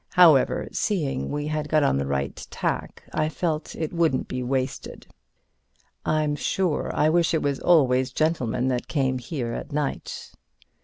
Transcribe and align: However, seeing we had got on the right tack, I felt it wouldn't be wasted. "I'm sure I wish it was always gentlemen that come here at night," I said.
However, 0.13 0.67
seeing 0.71 1.29
we 1.29 1.45
had 1.45 1.69
got 1.69 1.83
on 1.83 1.97
the 1.99 2.07
right 2.07 2.35
tack, 2.49 3.03
I 3.13 3.29
felt 3.29 3.75
it 3.75 3.93
wouldn't 3.93 4.27
be 4.27 4.41
wasted. 4.41 5.05
"I'm 6.03 6.35
sure 6.35 6.89
I 6.95 7.07
wish 7.07 7.35
it 7.35 7.43
was 7.43 7.59
always 7.59 8.11
gentlemen 8.11 8.67
that 8.69 8.87
come 8.87 9.19
here 9.19 9.53
at 9.53 9.71
night," 9.71 10.31
I 10.33 10.33
said. 10.33 10.37